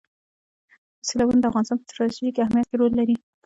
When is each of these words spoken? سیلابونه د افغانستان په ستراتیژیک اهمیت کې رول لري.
سیلابونه 1.07 1.39
د 1.41 1.45
افغانستان 1.49 1.77
په 1.79 1.85
ستراتیژیک 1.89 2.35
اهمیت 2.39 2.67
کې 2.69 2.75
رول 2.79 2.93
لري. 2.99 3.15